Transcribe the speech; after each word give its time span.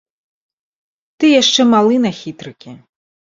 Ты 1.17 1.25
яшчэ 1.41 1.61
малы 1.75 1.95
на 2.07 2.11
хітрыкі! 2.21 2.75